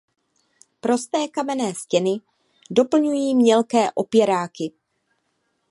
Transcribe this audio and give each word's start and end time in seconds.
Prosté 0.79 1.27
kamenné 1.29 1.73
stěny 1.75 2.21
doplňují 2.71 3.35
mělké 3.35 3.91
opěráky. 3.91 4.71